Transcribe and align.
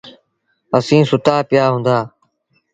اسيٚݩ 0.77 1.07
سُتآ 1.09 1.35
پيٚآ 1.49 1.65
هوندآ۔ 1.71 1.97